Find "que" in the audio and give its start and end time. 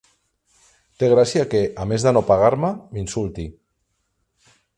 1.51-1.61